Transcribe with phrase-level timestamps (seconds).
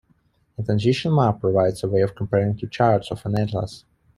[0.57, 3.85] A transition map provides a way of comparing two charts of an atlas.